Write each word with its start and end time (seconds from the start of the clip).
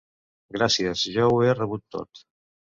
Gràcies, 0.57 1.05
ja 1.17 1.29
ho 1.35 1.39
he 1.43 1.53
rebut 1.61 1.87
tot! 1.99 2.27